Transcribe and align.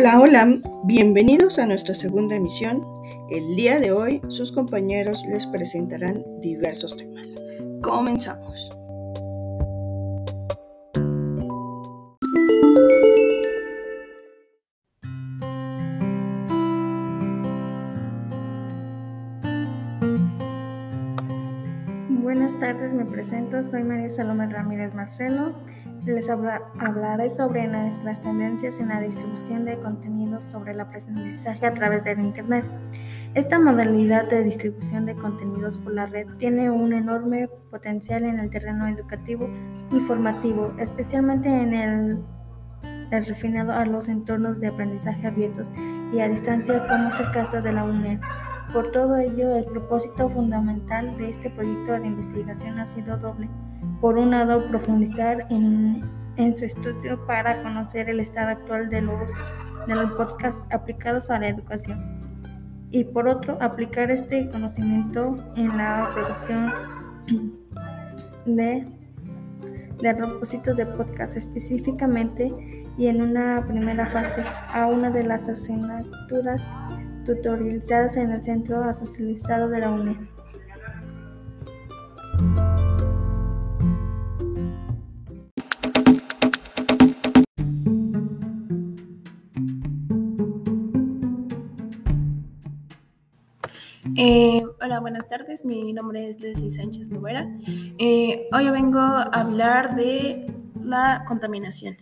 Hola, 0.00 0.20
hola, 0.20 0.60
bienvenidos 0.84 1.58
a 1.58 1.66
nuestra 1.66 1.92
segunda 1.92 2.36
emisión. 2.36 2.86
El 3.30 3.56
día 3.56 3.80
de 3.80 3.90
hoy 3.90 4.22
sus 4.28 4.52
compañeros 4.52 5.24
les 5.28 5.44
presentarán 5.44 6.22
diversos 6.40 6.96
temas. 6.96 7.36
Comenzamos. 7.82 8.70
Buenas 22.22 22.56
tardes, 22.60 22.94
me 22.94 23.04
presento, 23.04 23.64
soy 23.64 23.82
María 23.82 24.10
Salomé 24.10 24.46
Ramírez 24.46 24.94
Marcelo. 24.94 25.56
Les 26.04 26.28
hablaré 26.30 27.30
sobre 27.30 27.66
nuestras 27.66 28.22
tendencias 28.22 28.78
en 28.78 28.88
la 28.88 29.00
distribución 29.00 29.64
de 29.64 29.78
contenidos 29.78 30.44
sobre 30.44 30.72
el 30.72 30.80
aprendizaje 30.80 31.66
a 31.66 31.74
través 31.74 32.04
del 32.04 32.20
Internet. 32.20 32.64
Esta 33.34 33.58
modalidad 33.58 34.28
de 34.28 34.42
distribución 34.42 35.04
de 35.06 35.14
contenidos 35.14 35.78
por 35.78 35.92
la 35.92 36.06
red 36.06 36.26
tiene 36.38 36.70
un 36.70 36.92
enorme 36.92 37.48
potencial 37.70 38.24
en 38.24 38.38
el 38.38 38.48
terreno 38.48 38.86
educativo 38.88 39.48
y 39.92 40.00
formativo, 40.00 40.72
especialmente 40.78 41.48
en 41.48 41.74
el, 41.74 42.18
el 43.10 43.26
refinado 43.26 43.72
a 43.72 43.84
los 43.84 44.08
entornos 44.08 44.60
de 44.60 44.68
aprendizaje 44.68 45.26
abiertos 45.26 45.70
y 46.12 46.20
a 46.20 46.28
distancia, 46.28 46.86
como 46.86 47.08
es 47.08 47.20
el 47.20 47.30
caso 47.32 47.60
de 47.60 47.72
la 47.72 47.84
UNED. 47.84 48.20
Por 48.72 48.92
todo 48.92 49.16
ello, 49.16 49.56
el 49.56 49.64
propósito 49.64 50.28
fundamental 50.28 51.16
de 51.18 51.30
este 51.30 51.50
proyecto 51.50 51.92
de 51.92 52.06
investigación 52.06 52.78
ha 52.78 52.86
sido 52.86 53.18
doble. 53.18 53.48
Por 54.00 54.18
un 54.18 54.30
lado, 54.30 54.68
profundizar 54.68 55.46
en, 55.50 56.02
su 56.56 56.64
estudio 56.64 57.26
para 57.26 57.62
conocer 57.62 58.08
el 58.08 58.20
estado 58.20 58.50
actual 58.50 58.90
de 58.90 59.02
los, 59.02 59.30
de 59.88 59.94
los 59.94 60.12
podcasts 60.12 60.64
aplicados 60.70 61.30
a 61.30 61.40
la 61.40 61.48
educación. 61.48 62.18
Y 62.90 63.04
por 63.04 63.28
otro, 63.28 63.58
aplicar 63.60 64.10
este 64.10 64.48
conocimiento 64.50 65.36
en 65.56 65.76
la 65.76 66.10
producción 66.14 66.72
de, 68.46 68.86
de 70.00 70.14
propósitos 70.14 70.76
de 70.76 70.86
podcast 70.86 71.36
específicamente 71.36 72.52
y 72.96 73.08
en 73.08 73.20
una 73.20 73.64
primera 73.66 74.06
fase 74.06 74.42
a 74.72 74.86
una 74.86 75.10
de 75.10 75.24
las 75.24 75.48
asignaturas 75.48 76.64
tutorializadas 77.26 78.16
en 78.16 78.32
el 78.32 78.42
Centro 78.42 78.82
Asociado 78.84 79.68
de 79.68 79.80
la 79.80 79.90
UNED. 79.90 80.37
Hola, 94.80 95.00
buenas 95.00 95.28
tardes. 95.28 95.64
Mi 95.64 95.92
nombre 95.92 96.28
es 96.28 96.40
Leslie 96.40 96.70
Sánchez 96.70 97.08
Lovera. 97.08 97.48
Eh, 97.98 98.48
hoy 98.52 98.70
vengo 98.70 98.98
a 98.98 99.22
hablar 99.22 99.96
de 99.96 100.46
la 100.82 101.24
contaminación. 101.26 101.96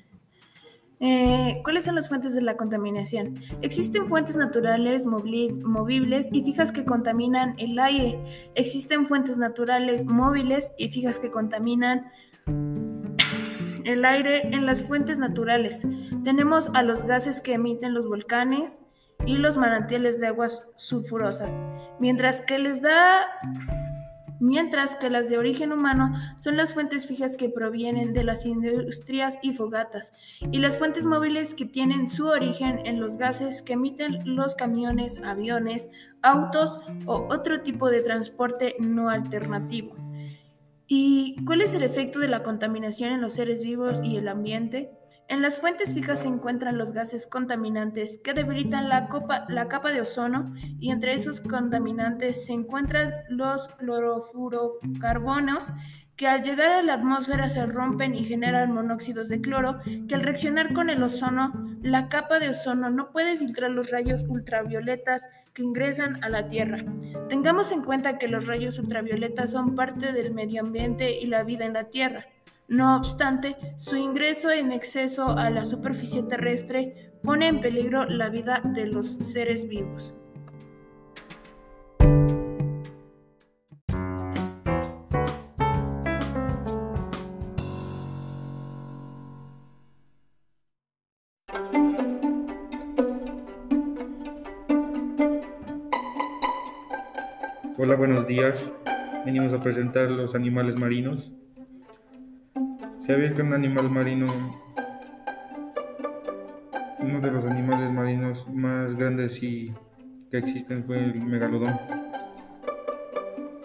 Eh, 0.98 1.60
¿Cuáles 1.62 1.84
son 1.84 1.94
las 1.94 2.08
fuentes 2.08 2.34
de 2.34 2.42
la 2.42 2.56
contaminación? 2.56 3.40
Existen 3.62 4.06
fuentes 4.06 4.36
naturales 4.36 5.06
movibles 5.06 6.28
y 6.32 6.42
fijas 6.42 6.72
que 6.72 6.84
contaminan 6.84 7.54
el 7.58 7.78
aire. 7.78 8.18
Existen 8.54 9.06
fuentes 9.06 9.36
naturales 9.36 10.04
móviles 10.04 10.72
y 10.78 10.88
fijas 10.88 11.18
que 11.18 11.30
contaminan 11.30 12.10
el 13.84 14.04
aire 14.04 14.48
en 14.54 14.66
las 14.66 14.82
fuentes 14.82 15.18
naturales. 15.18 15.86
Tenemos 16.24 16.70
a 16.74 16.82
los 16.82 17.04
gases 17.04 17.40
que 17.40 17.54
emiten 17.54 17.94
los 17.94 18.06
volcanes 18.06 18.80
y 19.24 19.36
los 19.36 19.56
manantiales 19.56 20.20
de 20.20 20.28
aguas 20.28 20.64
sulfurosas, 20.76 21.60
mientras 21.98 22.42
que 22.42 22.58
les 22.58 22.82
da 22.82 23.26
mientras 24.40 24.96
que 24.96 25.10
las 25.10 25.28
de 25.28 25.38
origen 25.38 25.72
humano 25.72 26.14
son 26.38 26.56
las 26.56 26.74
fuentes 26.74 27.06
fijas 27.06 27.36
que 27.36 27.48
provienen 27.48 28.12
de 28.12 28.24
las 28.24 28.44
industrias 28.46 29.38
y 29.42 29.54
fogatas, 29.54 30.12
y 30.52 30.58
las 30.58 30.78
fuentes 30.78 31.04
móviles 31.04 31.54
que 31.54 31.66
tienen 31.66 32.08
su 32.08 32.26
origen 32.26 32.82
en 32.84 33.00
los 33.00 33.16
gases 33.16 33.62
que 33.62 33.74
emiten 33.74 34.36
los 34.36 34.54
camiones, 34.54 35.20
aviones, 35.24 35.88
autos 36.22 36.78
o 37.06 37.26
otro 37.30 37.62
tipo 37.62 37.90
de 37.90 38.02
transporte 38.02 38.76
no 38.78 39.08
alternativo. 39.08 39.96
¿Y 40.86 41.44
cuál 41.44 41.62
es 41.62 41.74
el 41.74 41.82
efecto 41.82 42.20
de 42.20 42.28
la 42.28 42.42
contaminación 42.42 43.10
en 43.10 43.20
los 43.20 43.32
seres 43.32 43.60
vivos 43.62 44.00
y 44.04 44.16
el 44.16 44.28
ambiente? 44.28 44.92
En 45.28 45.42
las 45.42 45.58
fuentes 45.58 45.92
fijas 45.92 46.22
se 46.22 46.28
encuentran 46.28 46.78
los 46.78 46.92
gases 46.92 47.26
contaminantes 47.26 48.20
que 48.22 48.32
debilitan 48.32 48.88
la, 48.88 49.08
la, 49.48 49.68
capa 49.68 49.90
de 49.90 50.00
ozono 50.00 50.54
y 50.78 50.92
entre 50.92 51.14
esos 51.14 51.40
contaminantes 51.40 52.46
se 52.46 52.52
encuentran 52.52 53.12
los 53.28 53.66
clorofurocarbonos 53.78 55.64
que 56.14 56.28
al 56.28 56.42
llegar 56.42 56.70
a 56.70 56.82
la 56.82 56.94
atmósfera 56.94 57.48
se 57.48 57.66
rompen 57.66 58.14
y 58.14 58.24
generan 58.24 58.72
monóxidos 58.72 59.28
de 59.28 59.40
cloro 59.40 59.80
que 60.08 60.14
al 60.14 60.22
reaccionar 60.22 60.72
con 60.72 60.90
el 60.90 61.02
ozono, 61.02 61.52
la 61.82 62.08
capa 62.08 62.38
de 62.38 62.48
ozono 62.48 62.88
no 62.88 63.10
puede 63.10 63.36
filtrar 63.36 63.70
los 63.70 63.90
rayos 63.90 64.24
ultravioletas 64.28 65.28
que 65.52 65.62
ingresan 65.62 66.22
a 66.24 66.28
la 66.30 66.48
Tierra. 66.48 66.84
Tengamos 67.28 67.70
en 67.70 67.82
cuenta 67.82 68.16
que 68.16 68.28
los 68.28 68.46
rayos 68.46 68.78
ultravioletas 68.78 69.50
son 69.50 69.74
parte 69.74 70.12
del 70.12 70.32
medio 70.32 70.62
ambiente 70.62 71.18
y 71.20 71.26
la 71.26 71.42
vida 71.42 71.66
en 71.66 71.74
la 71.74 71.84
Tierra. 71.90 72.26
No 72.68 72.96
obstante, 72.96 73.54
su 73.76 73.94
ingreso 73.94 74.50
en 74.50 74.72
exceso 74.72 75.30
a 75.38 75.50
la 75.50 75.64
superficie 75.64 76.24
terrestre 76.24 77.12
pone 77.22 77.46
en 77.46 77.60
peligro 77.60 78.06
la 78.06 78.28
vida 78.28 78.60
de 78.64 78.86
los 78.86 79.06
seres 79.06 79.68
vivos. 79.68 80.14
Hola, 97.78 97.94
buenos 97.94 98.26
días. 98.26 98.72
Venimos 99.24 99.52
a 99.52 99.62
presentar 99.62 100.10
los 100.10 100.34
animales 100.34 100.74
marinos. 100.74 101.32
¿Sabías 103.06 103.34
que 103.34 103.42
un 103.42 103.54
animal 103.54 103.88
marino, 103.88 104.26
uno 106.98 107.20
de 107.20 107.30
los 107.30 107.44
animales 107.44 107.92
marinos 107.92 108.48
más 108.48 108.96
grandes 108.96 109.40
y 109.44 109.72
que 110.28 110.38
existen 110.38 110.84
fue 110.84 110.98
el 110.98 111.14
megalodón? 111.20 111.78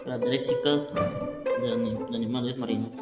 Características 0.04 0.82
de, 1.60 2.16
animales 2.16 2.56
marinos. 2.56 2.92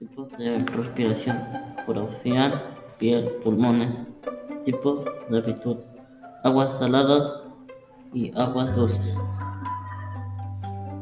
Tipos 0.00 0.32
de 0.36 0.58
respiración, 0.58 1.38
coración, 1.86 2.52
piel, 2.98 3.30
pulmones, 3.44 4.02
tipos 4.64 5.06
de 5.28 5.38
habitud, 5.38 5.78
aguas 6.42 6.76
saladas 6.78 7.44
y 8.12 8.32
aguas 8.36 8.74
dulces. 8.74 9.16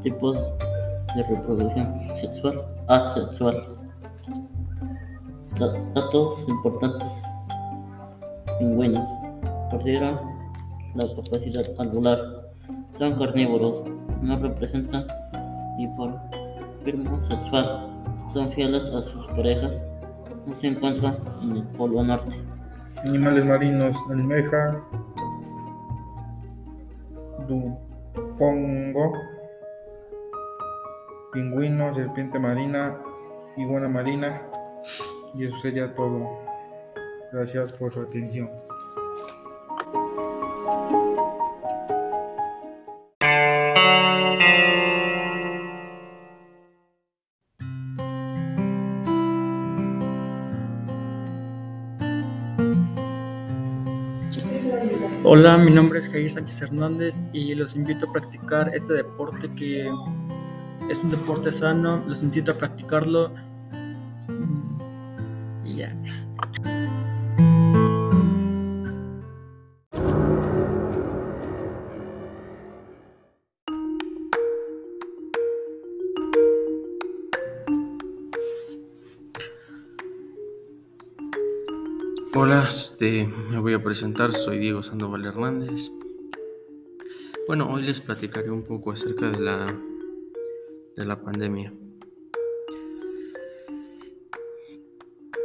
Tipos 0.02 0.36
de 1.14 1.22
reproducción 1.24 2.02
sexual, 2.20 2.64
asexual. 2.88 3.64
Datos 5.94 6.38
importantes. 6.48 7.22
Pingüinos. 8.58 9.08
Perdieron 9.70 10.18
la 10.94 11.04
capacidad 11.14 11.64
alveolar. 11.78 12.18
Son 12.98 13.18
carnívoros. 13.18 13.88
No 14.22 14.38
representan 14.38 15.04
firmo 16.84 17.20
sexual. 17.28 17.90
Son 18.32 18.52
fieles 18.52 18.84
a 18.88 19.02
sus 19.02 19.26
parejas. 19.28 19.72
No 20.46 20.54
se 20.54 20.68
encuentran 20.68 21.18
en 21.42 21.56
el 21.56 21.62
Polo 21.76 22.02
Norte. 22.04 22.36
Animales 23.04 23.44
marinos. 23.44 23.96
Almeja. 24.10 24.82
Dupongo 27.48 29.12
pingüino, 31.32 31.94
serpiente 31.94 32.38
marina, 32.38 32.96
iguana 33.56 33.88
marina. 33.88 34.42
Y 35.34 35.44
eso 35.44 35.56
sería 35.56 35.94
todo. 35.94 36.26
Gracias 37.32 37.72
por 37.74 37.92
su 37.92 38.00
atención. 38.00 38.50
Hola, 55.22 55.56
mi 55.58 55.70
nombre 55.70 56.00
es 56.00 56.08
Jair 56.08 56.28
Sánchez 56.28 56.60
Hernández 56.60 57.20
y 57.32 57.54
los 57.54 57.76
invito 57.76 58.08
a 58.08 58.12
practicar 58.12 58.74
este 58.74 58.94
deporte 58.94 59.48
que 59.54 59.88
es 60.88 61.02
un 61.02 61.10
deporte 61.10 61.52
sano, 61.52 62.04
los 62.06 62.22
incito 62.22 62.52
a 62.52 62.54
practicarlo. 62.54 63.32
Y 65.64 65.74
ya. 65.74 65.96
Hola, 82.32 82.64
este, 82.66 83.28
me 83.50 83.58
voy 83.58 83.74
a 83.74 83.82
presentar, 83.82 84.32
soy 84.32 84.58
Diego 84.58 84.82
Sandoval 84.82 85.26
Hernández. 85.26 85.90
Bueno, 87.46 87.68
hoy 87.68 87.82
les 87.82 88.00
platicaré 88.00 88.50
un 88.50 88.62
poco 88.62 88.92
acerca 88.92 89.28
de 89.28 89.40
la 89.40 89.66
de 91.00 91.06
la 91.06 91.20
pandemia. 91.20 91.72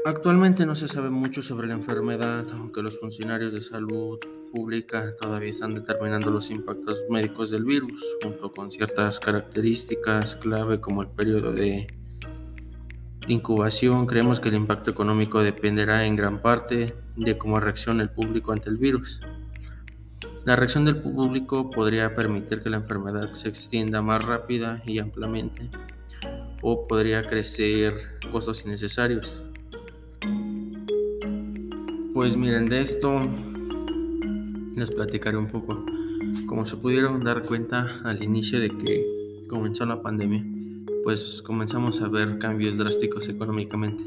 Actualmente 0.06 0.68
no 0.68 0.76
se 0.76 0.88
sabe 0.88 1.10
mucho 1.10 1.42
sobre 1.42 1.68
la 1.68 1.74
enfermedad, 1.74 2.46
aunque 2.52 2.84
los 2.84 3.00
funcionarios 3.00 3.54
de 3.54 3.62
salud 3.62 4.20
pública 4.52 5.16
todavía 5.20 5.50
están 5.50 5.74
determinando 5.74 6.30
los 6.30 6.52
impactos 6.52 7.04
médicos 7.10 7.50
del 7.50 7.64
virus, 7.64 8.06
junto 8.22 8.52
con 8.52 8.72
ciertas 8.72 9.20
características 9.20 10.36
clave 10.36 10.80
como 10.80 11.02
el 11.02 11.08
periodo 11.08 11.54
de 11.54 11.88
incubación. 13.28 14.06
Creemos 14.06 14.40
que 14.40 14.50
el 14.50 14.56
impacto 14.56 14.92
económico 14.92 15.42
dependerá 15.42 16.06
en 16.06 16.16
gran 16.16 16.42
parte 16.42 16.94
de 17.16 17.38
cómo 17.38 17.60
reaccione 17.60 18.04
el 18.04 18.12
público 18.12 18.52
ante 18.52 18.70
el 18.70 18.78
virus. 18.78 19.20
La 20.46 20.56
reacción 20.56 20.86
del 20.86 20.98
público 20.98 21.72
podría 21.72 22.14
permitir 22.14 22.62
que 22.62 22.70
la 22.70 22.78
enfermedad 22.78 23.34
se 23.34 23.50
extienda 23.50 24.04
más 24.04 24.24
rápida 24.24 24.84
y 24.86 25.00
ampliamente, 25.00 25.72
o 26.62 26.88
podría 26.88 27.24
crecer 27.24 27.96
costos 28.32 28.64
innecesarios. 28.64 29.36
Pues 32.14 32.38
miren, 32.38 32.70
de 32.70 32.82
esto 32.82 33.22
les 34.76 34.92
platicaré 34.92 35.36
un 35.36 35.48
poco. 35.48 35.84
Como 36.46 36.68
se 36.68 36.78
pudieron 36.78 37.24
dar 37.24 37.42
cuenta 37.42 37.88
al 38.04 38.22
inicio 38.22 38.60
de 38.60 38.70
que 38.70 39.04
comenzó 39.50 39.88
la 39.88 40.04
pandemia, 40.04 40.46
pues 41.04 41.42
comenzamos 41.42 42.02
a 42.02 42.08
ver 42.08 42.38
cambios 42.38 42.78
drásticos 42.78 43.30
económicamente. 43.30 44.04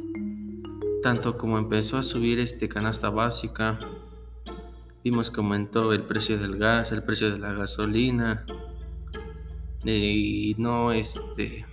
Tanto 1.03 1.37
como 1.37 1.59
empezó 1.59 1.99
a 1.99 2.05
subir 2.05 2.39
este 2.39 2.69
canasta 2.69 3.11
básica, 3.11 3.81
vimos 5.05 5.31
que 5.31 5.41
aumentó 5.41 5.93
el 5.93 6.03
precio 6.03 6.39
del 6.39 6.59
gas, 6.59 6.93
el 6.93 7.03
precio 7.03 7.31
de 7.31 7.39
la 7.39 7.53
gasolina 7.53 8.45
y 9.85 10.55
no 10.59 10.93
este 10.93 11.65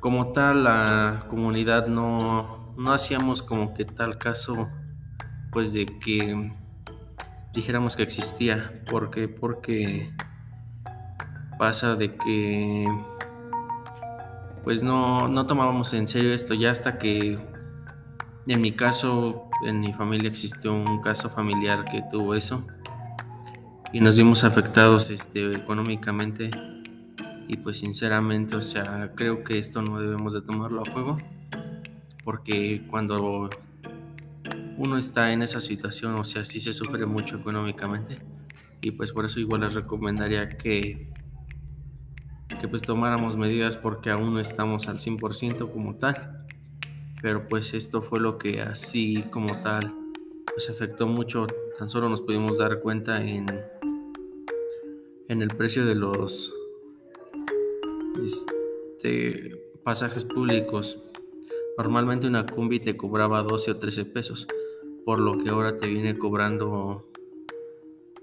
como 0.00 0.32
tal 0.32 0.64
la 0.64 1.26
comunidad 1.28 1.86
no 1.86 2.58
no 2.78 2.92
hacíamos 2.92 3.42
como 3.42 3.74
que 3.74 3.84
tal 3.84 4.18
caso, 4.18 4.70
pues 5.50 5.72
de 5.72 5.84
que 5.84 6.52
dijéramos 7.52 7.96
que 7.96 8.04
existía. 8.04 8.82
porque 8.88 9.28
Porque 9.28 10.14
pasa 11.58 11.96
de 11.96 12.14
que 12.14 12.86
pues 14.62 14.82
no, 14.82 15.28
no 15.28 15.46
tomábamos 15.46 15.92
en 15.94 16.06
serio 16.06 16.32
esto 16.32 16.54
ya 16.54 16.70
hasta 16.70 16.98
que 16.98 17.38
en 18.52 18.60
mi 18.60 18.72
caso, 18.72 19.48
en 19.64 19.80
mi 19.80 19.92
familia 19.92 20.28
existió 20.28 20.72
un 20.72 21.00
caso 21.02 21.28
familiar 21.28 21.84
que 21.84 22.02
tuvo 22.10 22.34
eso. 22.34 22.66
Y 23.92 24.00
nos 24.00 24.16
vimos 24.16 24.44
afectados 24.44 25.10
este, 25.10 25.52
económicamente. 25.52 26.50
Y 27.46 27.56
pues 27.58 27.78
sinceramente, 27.78 28.56
o 28.56 28.62
sea, 28.62 29.12
creo 29.14 29.44
que 29.44 29.58
esto 29.58 29.82
no 29.82 30.00
debemos 30.00 30.34
de 30.34 30.42
tomarlo 30.42 30.82
a 30.86 30.90
juego. 30.90 31.18
Porque 32.24 32.86
cuando 32.90 33.48
uno 34.76 34.98
está 34.98 35.32
en 35.32 35.42
esa 35.42 35.60
situación, 35.60 36.14
o 36.14 36.24
sea, 36.24 36.44
sí 36.44 36.60
se 36.60 36.72
sufre 36.72 37.06
mucho 37.06 37.36
económicamente. 37.36 38.16
Y 38.80 38.92
pues 38.92 39.12
por 39.12 39.26
eso 39.26 39.40
igual 39.40 39.62
les 39.62 39.74
recomendaría 39.74 40.48
que 40.50 41.12
que 42.58 42.68
pues 42.68 42.82
tomáramos 42.82 43.36
medidas 43.36 43.76
porque 43.76 44.10
aún 44.10 44.34
no 44.34 44.40
estamos 44.40 44.88
al 44.88 44.98
100% 44.98 45.72
como 45.72 45.94
tal. 45.96 46.37
Pero 47.22 47.48
pues 47.48 47.74
esto 47.74 48.02
fue 48.02 48.20
lo 48.20 48.38
que 48.38 48.60
así 48.60 49.24
como 49.30 49.60
tal 49.60 49.94
pues 50.46 50.70
afectó 50.70 51.06
mucho. 51.06 51.46
Tan 51.78 51.88
solo 51.88 52.08
nos 52.08 52.22
pudimos 52.22 52.58
dar 52.58 52.80
cuenta 52.80 53.24
en 53.24 53.46
en 55.28 55.42
el 55.42 55.48
precio 55.48 55.84
de 55.84 55.94
los 55.94 56.54
este, 58.24 59.54
pasajes 59.84 60.24
públicos 60.24 60.98
Normalmente 61.78 62.26
una 62.26 62.44
cumbi 62.44 62.80
te 62.80 62.96
cobraba 62.96 63.44
12 63.44 63.70
o 63.70 63.76
13 63.76 64.04
pesos, 64.04 64.48
por 65.04 65.20
lo 65.20 65.38
que 65.38 65.50
ahora 65.50 65.76
te 65.76 65.86
viene 65.86 66.18
cobrando, 66.18 67.08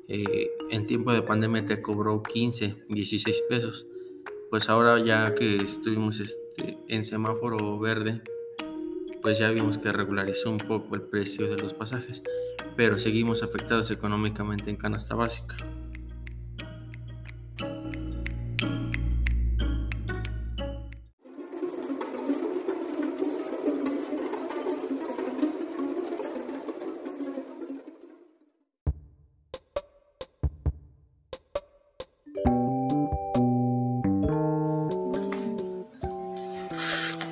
eh, 0.09 0.51
en 0.69 0.85
tiempo 0.85 1.13
de 1.13 1.21
pandemia 1.21 1.65
te 1.65 1.81
cobró 1.81 2.21
15, 2.21 2.75
16 2.89 3.43
pesos. 3.47 3.87
Pues 4.49 4.67
ahora 4.67 4.99
ya 4.99 5.33
que 5.35 5.55
estuvimos 5.55 6.19
este, 6.19 6.77
en 6.89 7.05
semáforo 7.05 7.79
verde, 7.79 8.21
pues 9.25 9.39
ya 9.39 9.49
vimos 9.49 9.79
que 9.79 9.91
regularizó 9.91 10.51
un 10.51 10.59
poco 10.59 10.93
el 10.93 11.01
precio 11.01 11.49
de 11.49 11.57
los 11.57 11.73
pasajes, 11.73 12.21
pero 12.75 12.99
seguimos 12.99 13.41
afectados 13.41 13.89
económicamente 13.89 14.69
en 14.69 14.75
canasta 14.75 15.15
básica. 15.15 15.55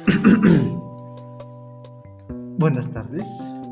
Buenas 2.63 2.89
tardes, 2.89 3.27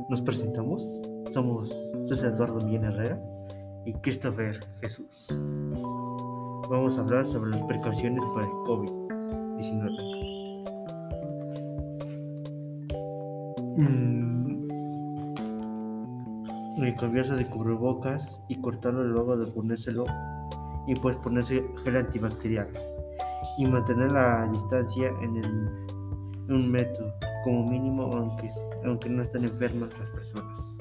nos 0.10 0.22
presentamos. 0.22 1.02
Somos 1.30 1.70
César 2.04 2.34
Eduardo 2.34 2.60
Millán 2.60 2.84
Herrera 2.84 3.18
y 3.86 3.94
Christopher 3.94 4.60
Jesús. 4.82 5.28
Vamos 6.70 6.98
a 6.98 7.02
hablar 7.02 7.26
sobre 7.26 7.52
las 7.52 7.62
precauciones 7.62 8.22
para 8.34 8.46
el 8.46 8.52
COVID-19. 8.52 9.96
Mm, 13.78 14.68
cambiarse 17.00 17.36
de 17.36 17.48
cubrebocas 17.48 18.42
y 18.50 18.60
cortarlo 18.60 19.06
luego 19.06 19.38
de 19.38 19.50
ponérselo 19.54 20.04
y 20.86 20.96
pues 20.96 21.16
ponerse 21.24 21.66
gel 21.86 21.96
antibacterial 21.96 22.68
y 23.58 23.66
mantener 23.68 24.12
la 24.12 24.50
distancia 24.52 25.14
en 25.22 25.38
el 25.38 25.46
un 26.50 26.70
método, 26.70 27.14
como 27.44 27.70
mínimo, 27.70 28.04
aunque, 28.04 28.50
aunque 28.86 29.10
no 29.10 29.22
estén 29.22 29.46
enfermas 29.46 29.90
las 29.98 30.10
personas. 30.10 30.78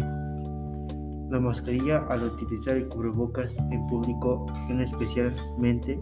La 1.31 1.39
mascarilla 1.41 1.99
al 2.09 2.25
utilizar 2.25 2.77
el 2.77 2.89
cubrebocas 2.89 3.57
en 3.71 3.87
público, 3.87 4.47
en 4.69 4.81
especialmente 4.81 6.01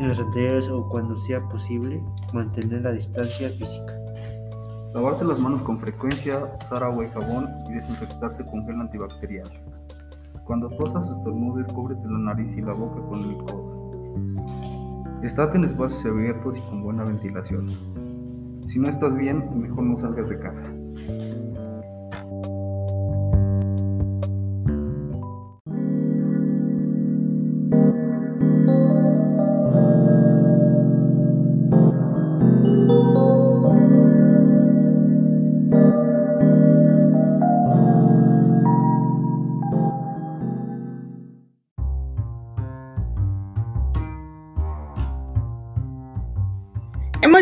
en 0.00 0.08
los 0.08 0.18
anteriores 0.18 0.68
o 0.68 0.88
cuando 0.88 1.16
sea 1.16 1.40
posible, 1.48 2.02
mantener 2.32 2.82
la 2.82 2.92
distancia 2.92 3.50
física. 3.50 3.94
Lavarse 4.94 5.24
las 5.24 5.38
manos 5.38 5.62
con 5.62 5.78
frecuencia, 5.78 6.52
usar 6.64 6.82
agua 6.82 7.04
y 7.04 7.08
jabón 7.10 7.48
y 7.68 7.74
desinfectarse 7.74 8.44
con 8.46 8.64
gel 8.64 8.80
antibacterial. 8.80 9.50
Cuando 10.44 10.70
tosas 10.70 11.06
o 11.08 11.12
estornudes, 11.12 11.68
cúbrete 11.68 12.06
la 12.06 12.18
nariz 12.18 12.56
y 12.56 12.62
la 12.62 12.72
boca 12.72 13.00
con 13.08 13.22
el 13.22 13.36
codo. 13.44 13.78
Estate 15.22 15.58
en 15.58 15.64
espacios 15.64 16.06
abiertos 16.06 16.56
y 16.56 16.60
con 16.62 16.82
buena 16.82 17.04
ventilación. 17.04 18.07
Si 18.68 18.78
no 18.78 18.86
estás 18.86 19.16
bien, 19.16 19.58
mejor 19.58 19.84
no 19.84 19.96
salgas 19.96 20.28
de 20.28 20.38
casa. 20.38 20.62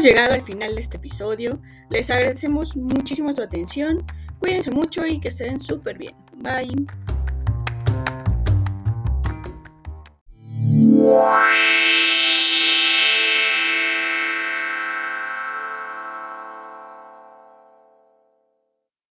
Llegado 0.07 0.35
al 0.35 0.43
final 0.43 0.75
de 0.75 0.81
este 0.81 0.97
episodio. 0.97 1.61
Les 1.91 2.11
agradecemos 2.11 2.77
muchísimo 2.77 3.33
su 3.33 3.43
atención. 3.43 4.05
Cuídense 4.39 4.71
mucho 4.71 5.07
y 5.07 5.19
que 5.19 5.29
estén 5.29 5.59
súper 5.59 5.99
bien. 5.99 6.15
Bye. 6.37 6.87